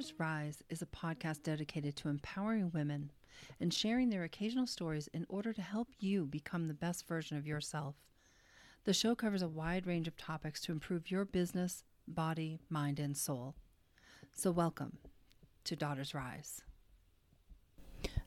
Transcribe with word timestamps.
Daughters 0.00 0.14
Rise 0.18 0.62
is 0.70 0.80
a 0.80 0.86
podcast 0.86 1.42
dedicated 1.42 1.94
to 1.96 2.08
empowering 2.08 2.70
women 2.72 3.12
and 3.60 3.74
sharing 3.74 4.08
their 4.08 4.24
occasional 4.24 4.66
stories 4.66 5.10
in 5.12 5.26
order 5.28 5.52
to 5.52 5.60
help 5.60 5.88
you 5.98 6.24
become 6.24 6.68
the 6.68 6.72
best 6.72 7.06
version 7.06 7.36
of 7.36 7.46
yourself. 7.46 7.96
The 8.84 8.94
show 8.94 9.14
covers 9.14 9.42
a 9.42 9.48
wide 9.48 9.86
range 9.86 10.08
of 10.08 10.16
topics 10.16 10.62
to 10.62 10.72
improve 10.72 11.10
your 11.10 11.26
business, 11.26 11.84
body, 12.08 12.60
mind, 12.70 12.98
and 12.98 13.14
soul. 13.14 13.56
So, 14.32 14.50
welcome 14.50 14.96
to 15.64 15.76
Daughters 15.76 16.14
Rise. 16.14 16.62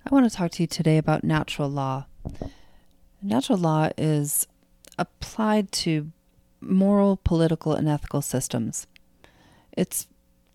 I 0.05 0.09
want 0.11 0.29
to 0.29 0.37
talk 0.37 0.51
to 0.51 0.61
you 0.61 0.67
today 0.67 0.99
about 0.99 1.23
natural 1.23 1.69
law. 1.69 2.05
Natural 3.19 3.57
law 3.57 3.89
is 3.97 4.45
applied 4.99 5.71
to 5.71 6.11
moral, 6.61 7.19
political, 7.23 7.73
and 7.73 7.89
ethical 7.89 8.21
systems. 8.21 8.85
It's 9.75 10.05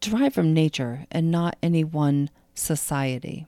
derived 0.00 0.34
from 0.34 0.54
nature 0.54 1.06
and 1.10 1.30
not 1.30 1.56
any 1.62 1.84
one 1.84 2.30
society. 2.54 3.46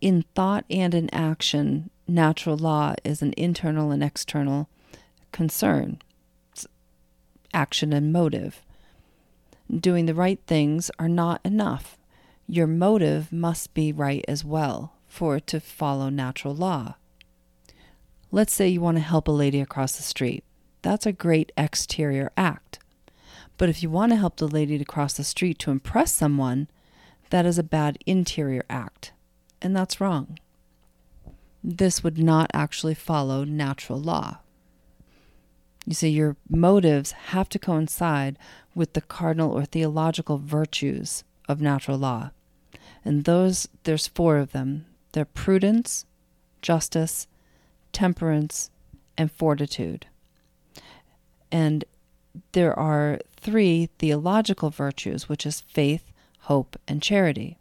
In 0.00 0.24
thought 0.34 0.64
and 0.70 0.94
in 0.94 1.12
action, 1.14 1.90
natural 2.08 2.56
law 2.56 2.94
is 3.04 3.22
an 3.22 3.34
internal 3.36 3.90
and 3.90 4.02
external 4.02 4.68
concern, 5.32 6.00
it's 6.52 6.66
action 7.52 7.92
and 7.92 8.12
motive. 8.12 8.62
Doing 9.74 10.06
the 10.06 10.14
right 10.14 10.40
things 10.46 10.90
are 10.98 11.08
not 11.08 11.40
enough. 11.44 11.96
Your 12.48 12.66
motive 12.66 13.32
must 13.32 13.72
be 13.74 13.92
right 13.92 14.24
as 14.26 14.44
well 14.44 14.94
for 15.06 15.36
it 15.36 15.46
to 15.48 15.60
follow 15.60 16.08
natural 16.08 16.54
law. 16.54 16.96
Let's 18.32 18.52
say 18.52 18.68
you 18.68 18.80
want 18.80 18.96
to 18.96 19.02
help 19.02 19.28
a 19.28 19.32
lady 19.32 19.60
across 19.60 19.96
the 19.96 20.02
street. 20.02 20.42
That's 20.82 21.06
a 21.06 21.12
great 21.12 21.52
exterior 21.56 22.32
act. 22.36 22.79
But 23.60 23.68
if 23.68 23.82
you 23.82 23.90
want 23.90 24.10
to 24.12 24.16
help 24.16 24.36
the 24.36 24.48
lady 24.48 24.78
to 24.78 24.86
cross 24.86 25.12
the 25.12 25.22
street 25.22 25.58
to 25.58 25.70
impress 25.70 26.14
someone, 26.14 26.66
that 27.28 27.44
is 27.44 27.58
a 27.58 27.62
bad 27.62 27.98
interior 28.06 28.64
act. 28.70 29.12
And 29.60 29.76
that's 29.76 30.00
wrong. 30.00 30.38
This 31.62 32.02
would 32.02 32.16
not 32.16 32.50
actually 32.54 32.94
follow 32.94 33.44
natural 33.44 34.00
law. 34.00 34.38
You 35.84 35.92
see, 35.92 36.08
your 36.08 36.38
motives 36.48 37.12
have 37.12 37.50
to 37.50 37.58
coincide 37.58 38.38
with 38.74 38.94
the 38.94 39.02
cardinal 39.02 39.52
or 39.52 39.66
theological 39.66 40.38
virtues 40.38 41.22
of 41.46 41.60
natural 41.60 41.98
law. 41.98 42.30
And 43.04 43.24
those, 43.24 43.68
there's 43.84 44.06
four 44.06 44.38
of 44.38 44.52
them 44.52 44.86
they're 45.12 45.26
prudence, 45.26 46.06
justice, 46.62 47.26
temperance, 47.92 48.70
and 49.18 49.30
fortitude. 49.30 50.06
And 51.52 51.84
there 52.52 52.78
are 52.78 53.18
three 53.36 53.88
theological 53.98 54.70
virtues, 54.70 55.28
which 55.28 55.46
is 55.46 55.60
faith, 55.60 56.12
hope, 56.40 56.76
and 56.86 57.02
charity. 57.02 57.58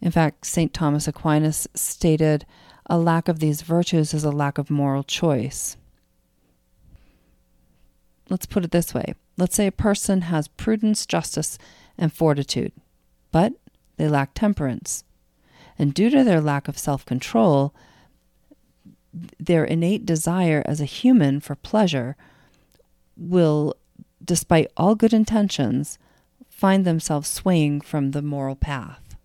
In 0.00 0.10
fact, 0.10 0.46
St. 0.46 0.72
Thomas 0.72 1.08
Aquinas 1.08 1.66
stated 1.74 2.46
a 2.86 2.98
lack 2.98 3.28
of 3.28 3.40
these 3.40 3.62
virtues 3.62 4.14
is 4.14 4.24
a 4.24 4.30
lack 4.30 4.58
of 4.58 4.70
moral 4.70 5.02
choice. 5.02 5.76
Let's 8.28 8.46
put 8.46 8.64
it 8.64 8.70
this 8.70 8.94
way 8.94 9.14
let's 9.38 9.54
say 9.54 9.68
a 9.68 9.72
person 9.72 10.22
has 10.22 10.48
prudence, 10.48 11.06
justice, 11.06 11.58
and 11.96 12.12
fortitude, 12.12 12.72
but 13.32 13.52
they 13.96 14.08
lack 14.08 14.34
temperance. 14.34 15.04
And 15.78 15.94
due 15.94 16.10
to 16.10 16.24
their 16.24 16.40
lack 16.40 16.68
of 16.68 16.76
self 16.76 17.06
control, 17.06 17.72
their 19.38 19.64
innate 19.64 20.06
desire 20.06 20.62
as 20.66 20.80
a 20.80 20.84
human 20.84 21.40
for 21.40 21.54
pleasure 21.54 22.16
will, 23.16 23.74
despite 24.24 24.70
all 24.76 24.94
good 24.94 25.12
intentions, 25.12 25.98
find 26.48 26.84
themselves 26.84 27.28
swaying 27.28 27.80
from 27.80 28.10
the 28.10 28.22
moral 28.22 28.56
path. 28.56 29.16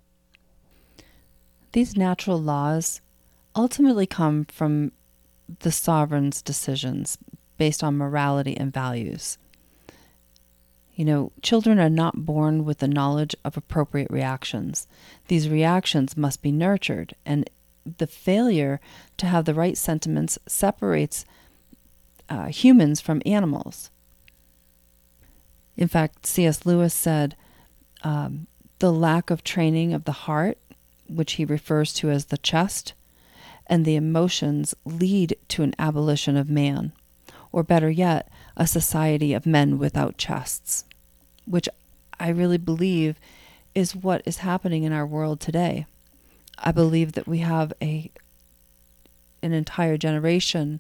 These 1.72 1.98
natural 1.98 2.40
laws 2.40 3.02
ultimately 3.56 4.06
come 4.06 4.46
from 4.46 4.92
the 5.60 5.72
sovereign's 5.72 6.42
decisions 6.42 7.18
based 7.58 7.84
on 7.84 7.98
morality 7.98 8.56
and 8.56 8.74
values. 8.74 9.38
You 10.96 11.06
know, 11.06 11.32
children 11.42 11.80
are 11.80 11.90
not 11.90 12.26
born 12.26 12.66
with 12.66 12.78
the 12.80 12.88
knowledge 12.88 13.36
of 13.44 13.58
appropriate 13.58 14.12
reactions. 14.12 14.88
These 15.28 15.50
reactions 15.50 16.16
must 16.16 16.44
be 16.44 16.52
nurtured, 16.52 17.16
and 17.26 17.50
the 17.98 18.08
failure 18.08 18.80
to 19.18 19.26
have 19.26 19.46
the 19.46 19.54
right 19.54 19.78
sentiments 19.78 20.40
separates 20.48 21.26
uh, 22.30 22.48
humans 22.48 23.02
from 23.02 23.22
animals. 23.26 23.90
In 25.76 25.88
fact, 25.88 26.26
C.S. 26.26 26.66
Lewis 26.66 26.94
said 26.94 27.36
um, 28.04 28.48
the 28.80 28.92
lack 28.92 29.30
of 29.30 29.44
training 29.44 29.94
of 29.94 30.06
the 30.06 30.12
heart, 30.12 30.58
which 31.08 31.34
he 31.34 31.46
refers 31.46 31.94
to 31.96 32.10
as 32.10 32.26
the 32.26 32.38
chest, 32.38 32.94
and 33.68 33.86
the 33.86 33.96
emotions 33.96 34.76
lead 34.86 35.38
to 35.50 35.64
an 35.64 35.74
abolition 35.80 36.38
of 36.38 36.50
man, 36.50 36.92
or 37.52 37.64
better 37.64 37.90
yet, 37.90 38.30
a 38.56 38.68
society 38.68 39.34
of 39.34 39.46
men 39.46 39.78
without 39.78 40.18
chests, 40.18 40.86
which 41.46 41.68
I 42.20 42.30
really 42.30 42.58
believe 42.58 43.20
is 43.74 43.96
what 43.96 44.22
is 44.26 44.38
happening 44.38 44.84
in 44.84 44.94
our 44.94 45.08
world 45.08 45.40
today. 45.40 45.86
I 46.58 46.72
believe 46.72 47.14
that 47.14 47.28
we 47.28 47.40
have 47.40 47.74
a 47.82 48.12
an 49.42 49.52
entire 49.52 49.98
generation 49.98 50.80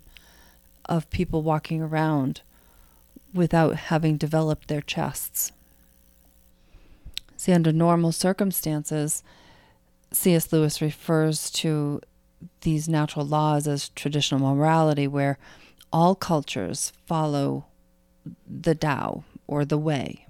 of 0.85 1.09
people 1.09 1.41
walking 1.41 1.81
around 1.81 2.41
without 3.33 3.75
having 3.75 4.15
developed 4.15 4.67
their 4.69 4.81
chests. 4.81 5.51
See, 7.35 7.51
under 7.51 7.73
normal 7.73 8.13
circumstances, 8.13 9.21
C.S. 10.13 10.53
Lewis 10.53 10.81
refers 10.81 11.49
to 11.51 11.99
these 12.61 12.87
natural 12.87 13.25
laws 13.25 13.67
as 13.67 13.89
traditional 13.89 14.55
morality, 14.55 15.07
where 15.07 15.37
all 15.91 16.15
cultures 16.15 16.93
follow 17.05 17.65
the 18.47 18.75
Tao 18.75 19.23
or 19.47 19.65
the 19.65 19.77
way. 19.77 20.25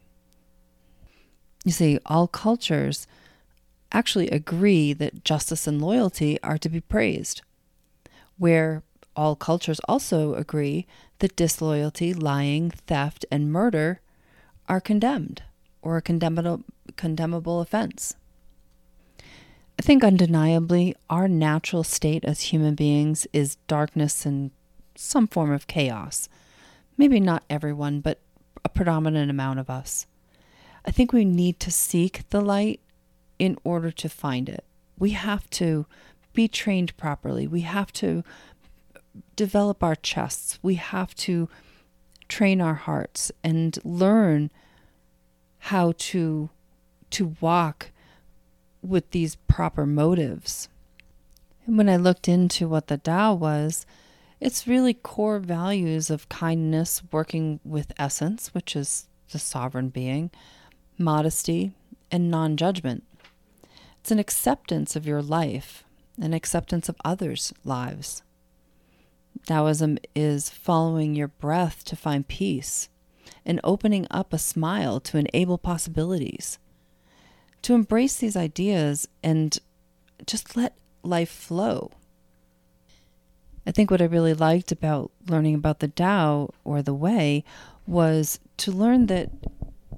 You 1.63 1.71
see, 1.71 1.99
all 2.05 2.27
cultures 2.27 3.05
actually 3.93 4.29
agree 4.29 4.91
that 4.93 5.23
justice 5.23 5.67
and 5.67 5.81
loyalty 5.81 6.41
are 6.41 6.57
to 6.57 6.69
be 6.69 6.81
praised, 6.81 7.41
where 8.37 8.83
all 9.15 9.35
cultures 9.35 9.79
also 9.87 10.33
agree 10.33 10.87
that 11.19 11.35
disloyalty, 11.35 12.13
lying, 12.13 12.71
theft, 12.71 13.25
and 13.31 13.51
murder 13.51 14.01
are 14.67 14.81
condemned 14.81 15.43
or 15.81 15.97
a 15.97 16.01
condemnable, 16.01 16.63
condemnable 16.95 17.61
offense. 17.61 18.15
I 19.79 19.81
think 19.81 20.03
undeniably 20.03 20.95
our 21.09 21.27
natural 21.27 21.83
state 21.83 22.23
as 22.25 22.41
human 22.41 22.75
beings 22.75 23.27
is 23.33 23.57
darkness 23.67 24.25
and 24.25 24.51
some 24.95 25.27
form 25.27 25.51
of 25.51 25.67
chaos. 25.67 26.29
Maybe 26.97 27.19
not 27.19 27.43
everyone, 27.49 27.99
but 27.99 28.19
a 28.63 28.69
predominant 28.69 29.29
amount 29.29 29.59
of 29.59 29.69
us. 29.69 30.05
I 30.85 30.91
think 30.91 31.11
we 31.11 31.25
need 31.25 31.59
to 31.61 31.71
seek 31.71 32.29
the 32.29 32.41
light 32.41 32.79
in 33.39 33.57
order 33.63 33.91
to 33.91 34.09
find 34.09 34.49
it. 34.49 34.63
We 34.97 35.11
have 35.11 35.49
to 35.51 35.85
be 36.33 36.47
trained 36.47 36.95
properly. 36.97 37.47
We 37.47 37.61
have 37.61 37.91
to 37.94 38.23
develop 39.35 39.83
our 39.83 39.95
chests. 39.95 40.59
We 40.61 40.75
have 40.75 41.13
to 41.16 41.49
train 42.27 42.61
our 42.61 42.73
hearts 42.73 43.31
and 43.43 43.77
learn 43.83 44.51
how 45.59 45.93
to 45.97 46.49
to 47.11 47.35
walk 47.39 47.91
with 48.81 49.11
these 49.11 49.35
proper 49.35 49.85
motives. 49.85 50.67
And 51.66 51.77
when 51.77 51.88
I 51.88 51.95
looked 51.95 52.27
into 52.27 52.67
what 52.67 52.88
the 52.88 52.97
Tao 52.97 53.35
was, 53.35 53.85
it's 54.41 54.67
really 54.67 54.93
core 54.93 55.40
values 55.40 56.09
of 56.09 56.28
kindness, 56.28 57.02
working 57.11 57.59
with 57.63 57.93
essence, 57.97 58.53
which 58.53 58.75
is 58.75 59.08
the 59.31 59.40
sovereign 59.40 59.90
being, 59.90 60.31
modesty, 60.97 61.72
and 62.11 62.29
non 62.29 62.58
judgment. 62.58 63.03
It's 64.03 64.11
an 64.11 64.20
acceptance 64.20 64.97
of 64.97 65.08
your 65.08 65.22
life, 65.22 65.85
an 66.20 66.34
acceptance 66.34 66.90
of 66.90 66.97
others' 67.05 67.53
lives. 67.64 68.22
Taoism 69.46 69.97
is 70.14 70.50
following 70.50 71.16
your 71.16 71.29
breath 71.29 71.85
to 71.85 71.96
find 71.96 72.28
peace 72.28 72.90
and 73.46 73.61
opening 73.64 74.05
up 74.11 74.34
a 74.34 74.38
smile 74.38 75.00
to 75.00 75.17
enable 75.17 75.58
possibilities. 75.58 76.59
To 77.61 77.76
embrace 77.76 78.17
these 78.17 78.35
ideas 78.35 79.08
and 79.23 79.58
just 80.28 80.58
let 80.58 80.76
life 81.02 81.32
flow. 81.32 81.90
I 83.66 83.72
think 83.72 83.90
what 83.90 84.02
I 84.02 84.06
really 84.06 84.34
liked 84.34 84.73
about 84.73 85.11
learning 85.29 85.56
about 85.56 85.79
the 85.79 85.88
Tao 85.88 86.49
or 86.66 86.82
the 86.82 86.94
Way 86.94 87.46
was 87.88 88.41
to 88.58 88.70
learn 88.73 89.06
that 89.06 89.29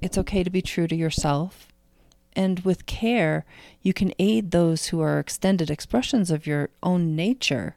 it's 0.00 0.16
okay 0.16 0.44
to 0.44 0.50
be 0.50 0.62
true 0.62 0.86
to 0.86 0.94
yourself 0.94 1.72
and 2.36 2.60
with 2.60 2.86
care, 2.86 3.44
you 3.82 3.92
can 3.94 4.12
aid 4.18 4.50
those 4.50 4.88
who 4.88 5.00
are 5.00 5.18
extended 5.18 5.70
expressions 5.70 6.30
of 6.30 6.46
your 6.46 6.68
own 6.82 7.16
nature, 7.16 7.76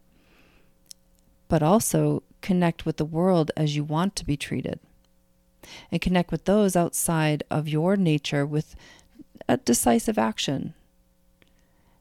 but 1.47 1.63
also 1.63 2.21
connect 2.41 2.85
with 2.85 2.97
the 2.97 3.05
world 3.05 3.51
as 3.57 3.75
you 3.75 3.83
want 3.83 4.15
to 4.17 4.25
be 4.25 4.37
treated. 4.37 4.79
and 5.91 6.01
connect 6.01 6.31
with 6.31 6.45
those 6.45 6.75
outside 6.75 7.43
of 7.51 7.67
your 7.67 7.95
nature 7.97 8.45
with 8.45 8.75
a 9.47 9.57
decisive 9.57 10.17
action. 10.17 10.73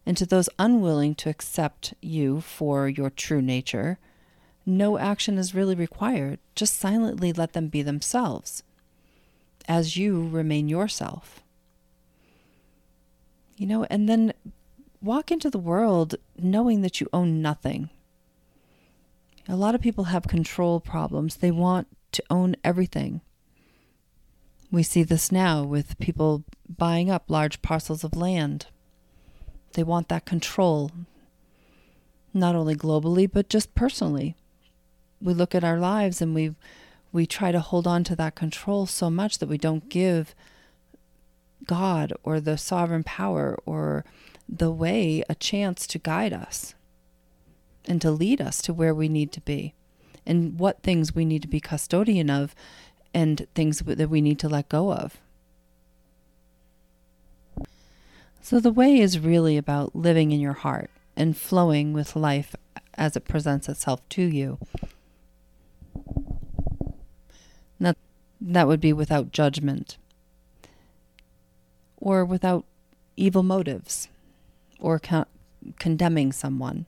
And 0.06 0.16
to 0.16 0.24
those 0.26 0.48
unwilling 0.58 1.14
to 1.16 1.28
accept 1.28 1.92
you 2.00 2.40
for 2.40 2.88
your 2.88 3.10
true 3.10 3.42
nature, 3.42 3.98
no 4.64 4.96
action 4.96 5.38
is 5.38 5.54
really 5.54 5.74
required. 5.74 6.38
Just 6.54 6.78
silently 6.78 7.32
let 7.32 7.52
them 7.52 7.68
be 7.68 7.82
themselves 7.82 8.62
as 9.66 9.96
you 9.96 10.28
remain 10.28 10.68
yourself. 10.68 11.42
You 13.58 13.66
know, 13.66 13.84
and 13.90 14.08
then 14.08 14.32
walk 15.02 15.32
into 15.32 15.50
the 15.50 15.58
world 15.58 16.14
knowing 16.38 16.82
that 16.82 17.00
you 17.00 17.08
own 17.12 17.42
nothing. 17.42 17.90
A 19.48 19.56
lot 19.56 19.74
of 19.74 19.80
people 19.80 20.04
have 20.04 20.28
control 20.28 20.78
problems. 20.78 21.36
They 21.36 21.50
want 21.50 21.88
to 22.12 22.22
own 22.30 22.54
everything. 22.62 23.20
We 24.70 24.84
see 24.84 25.02
this 25.02 25.32
now 25.32 25.64
with 25.64 25.98
people 25.98 26.44
buying 26.68 27.10
up 27.10 27.24
large 27.28 27.60
parcels 27.60 28.04
of 28.04 28.16
land. 28.16 28.66
They 29.72 29.82
want 29.82 30.08
that 30.08 30.24
control, 30.24 30.92
not 32.32 32.54
only 32.54 32.76
globally, 32.76 33.28
but 33.30 33.48
just 33.48 33.74
personally. 33.74 34.36
We 35.20 35.34
look 35.34 35.54
at 35.54 35.64
our 35.64 35.78
lives 35.78 36.22
and 36.22 36.32
we 36.32 36.54
we 37.10 37.26
try 37.26 37.50
to 37.50 37.60
hold 37.60 37.86
on 37.86 38.04
to 38.04 38.14
that 38.16 38.36
control 38.36 38.86
so 38.86 39.10
much 39.10 39.38
that 39.38 39.48
we 39.48 39.58
don't 39.58 39.88
give 39.88 40.34
God 41.68 42.12
or 42.24 42.40
the 42.40 42.58
sovereign 42.58 43.04
power 43.04 43.56
or 43.64 44.04
the 44.48 44.72
way 44.72 45.22
a 45.28 45.36
chance 45.36 45.86
to 45.86 45.98
guide 45.98 46.32
us 46.32 46.74
and 47.84 48.02
to 48.02 48.10
lead 48.10 48.40
us 48.40 48.60
to 48.62 48.72
where 48.72 48.94
we 48.94 49.08
need 49.08 49.30
to 49.32 49.40
be 49.42 49.74
and 50.26 50.58
what 50.58 50.82
things 50.82 51.14
we 51.14 51.24
need 51.24 51.42
to 51.42 51.48
be 51.48 51.60
custodian 51.60 52.28
of 52.30 52.54
and 53.14 53.46
things 53.54 53.78
that 53.80 54.10
we 54.10 54.20
need 54.20 54.38
to 54.40 54.48
let 54.48 54.68
go 54.68 54.92
of. 54.92 55.18
So, 58.40 58.60
the 58.60 58.72
way 58.72 58.98
is 58.98 59.18
really 59.18 59.56
about 59.56 59.94
living 59.94 60.32
in 60.32 60.40
your 60.40 60.54
heart 60.54 60.90
and 61.16 61.36
flowing 61.36 61.92
with 61.92 62.16
life 62.16 62.54
as 62.94 63.16
it 63.16 63.26
presents 63.26 63.68
itself 63.68 64.06
to 64.10 64.22
you. 64.22 64.58
That, 67.78 67.96
that 68.40 68.66
would 68.66 68.80
be 68.80 68.92
without 68.92 69.32
judgment 69.32 69.98
or 71.98 72.24
without 72.24 72.64
evil 73.16 73.42
motives 73.42 74.08
or 74.80 74.98
con- 74.98 75.26
condemning 75.78 76.32
someone. 76.32 76.86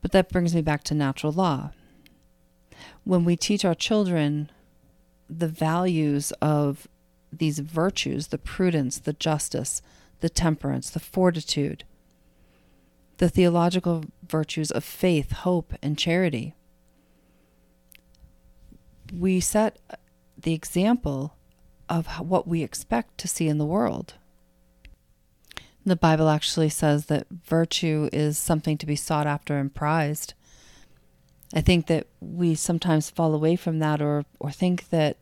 But 0.00 0.12
that 0.12 0.28
brings 0.28 0.54
me 0.54 0.62
back 0.62 0.84
to 0.84 0.94
natural 0.94 1.32
law. 1.32 1.72
When 3.04 3.24
we 3.24 3.36
teach 3.36 3.64
our 3.64 3.74
children 3.74 4.50
the 5.28 5.48
values 5.48 6.32
of 6.40 6.86
these 7.32 7.58
virtues 7.58 8.28
the 8.28 8.38
prudence, 8.38 8.98
the 8.98 9.12
justice, 9.12 9.82
the 10.20 10.28
temperance, 10.28 10.90
the 10.90 11.00
fortitude, 11.00 11.84
the 13.18 13.28
theological 13.28 14.04
virtues 14.26 14.70
of 14.70 14.84
faith, 14.84 15.32
hope, 15.32 15.74
and 15.82 15.98
charity 15.98 16.54
we 19.12 19.40
set 19.40 19.78
the 20.36 20.52
example 20.52 21.35
of 21.88 22.06
what 22.20 22.48
we 22.48 22.62
expect 22.62 23.18
to 23.18 23.28
see 23.28 23.48
in 23.48 23.58
the 23.58 23.66
world. 23.66 24.14
The 25.84 25.96
Bible 25.96 26.28
actually 26.28 26.68
says 26.68 27.06
that 27.06 27.26
virtue 27.30 28.10
is 28.12 28.38
something 28.38 28.76
to 28.78 28.86
be 28.86 28.96
sought 28.96 29.26
after 29.26 29.56
and 29.56 29.72
prized. 29.72 30.34
I 31.54 31.60
think 31.60 31.86
that 31.86 32.08
we 32.20 32.56
sometimes 32.56 33.08
fall 33.08 33.32
away 33.34 33.54
from 33.54 33.78
that 33.78 34.02
or, 34.02 34.24
or 34.40 34.50
think 34.50 34.88
that 34.90 35.16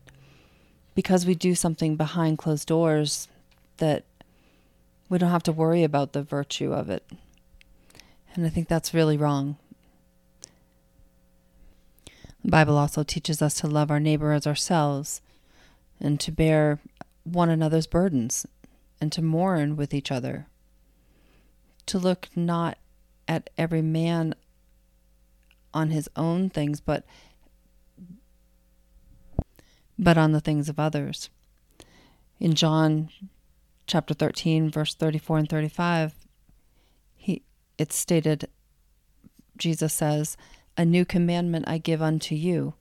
because 0.95 1.25
we 1.25 1.35
do 1.35 1.53
something 1.53 1.95
behind 1.95 2.39
closed 2.39 2.67
doors 2.67 3.27
that 3.77 4.05
we 5.07 5.19
don't 5.19 5.29
have 5.29 5.43
to 5.43 5.51
worry 5.51 5.83
about 5.83 6.13
the 6.13 6.23
virtue 6.23 6.73
of 6.73 6.89
it. 6.89 7.03
And 8.33 8.45
I 8.45 8.49
think 8.49 8.67
that's 8.67 8.93
really 8.93 9.17
wrong. 9.17 9.57
The 12.43 12.51
Bible 12.51 12.77
also 12.77 13.03
teaches 13.03 13.41
us 13.41 13.53
to 13.55 13.67
love 13.67 13.91
our 13.91 13.99
neighbor 13.99 14.31
as 14.31 14.47
ourselves 14.47 15.21
and 15.99 16.19
to 16.19 16.31
bear 16.31 16.79
one 17.23 17.49
another's 17.49 17.87
burdens 17.87 18.45
and 19.01 19.11
to 19.11 19.21
mourn 19.21 19.75
with 19.75 19.93
each 19.93 20.11
other. 20.11 20.47
To 21.87 21.99
look 21.99 22.29
not 22.35 22.77
at 23.27 23.49
every 23.57 23.81
man 23.81 24.35
on 25.73 25.89
his 25.89 26.09
own 26.15 26.49
things, 26.49 26.79
but 26.79 27.05
but 29.97 30.17
on 30.17 30.33
the 30.33 30.41
things 30.41 30.67
of 30.67 30.79
others. 30.79 31.29
In 32.39 32.53
John 32.53 33.09
chapter 33.87 34.13
13 34.13 34.71
verse 34.71 34.95
34 34.95 35.37
and 35.37 35.49
35 35.49 36.13
he 37.15 37.43
it's 37.77 37.95
stated 37.95 38.49
Jesus 39.57 39.93
says 39.93 40.35
a 40.77 40.83
new 40.83 41.05
commandment 41.05 41.65
I 41.67 41.77
give 41.77 42.01
unto 42.01 42.35
you, 42.35 42.73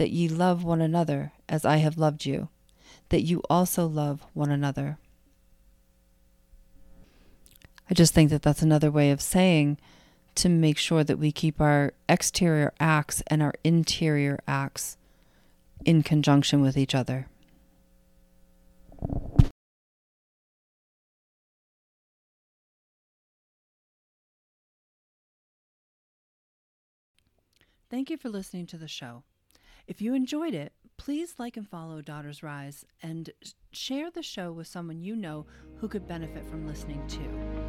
that 0.00 0.10
ye 0.12 0.26
love 0.26 0.64
one 0.64 0.80
another 0.80 1.30
as 1.46 1.66
I 1.66 1.76
have 1.76 1.98
loved 1.98 2.24
you, 2.24 2.48
that 3.10 3.20
you 3.20 3.42
also 3.50 3.86
love 3.86 4.24
one 4.32 4.50
another. 4.50 4.96
I 7.90 7.92
just 7.92 8.14
think 8.14 8.30
that 8.30 8.40
that's 8.40 8.62
another 8.62 8.90
way 8.90 9.10
of 9.10 9.20
saying 9.20 9.76
to 10.36 10.48
make 10.48 10.78
sure 10.78 11.04
that 11.04 11.18
we 11.18 11.30
keep 11.32 11.60
our 11.60 11.92
exterior 12.08 12.72
acts 12.80 13.22
and 13.26 13.42
our 13.42 13.52
interior 13.62 14.40
acts 14.48 14.96
in 15.84 16.02
conjunction 16.02 16.62
with 16.62 16.78
each 16.78 16.94
other. 16.94 17.26
Thank 27.90 28.08
you 28.08 28.16
for 28.16 28.30
listening 28.30 28.66
to 28.68 28.78
the 28.78 28.88
show. 28.88 29.24
If 29.90 30.00
you 30.00 30.14
enjoyed 30.14 30.54
it, 30.54 30.72
please 30.98 31.34
like 31.40 31.56
and 31.56 31.68
follow 31.68 32.00
Daughters 32.00 32.44
Rise 32.44 32.84
and 33.02 33.28
share 33.72 34.08
the 34.08 34.22
show 34.22 34.52
with 34.52 34.68
someone 34.68 35.00
you 35.00 35.16
know 35.16 35.46
who 35.78 35.88
could 35.88 36.06
benefit 36.06 36.46
from 36.46 36.64
listening 36.64 37.04
too. 37.08 37.59